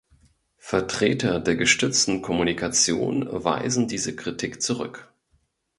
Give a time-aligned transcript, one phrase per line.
[0.57, 5.13] Vertreter der „Gestützten Kommunikation“ weisen diese Kritik zurück.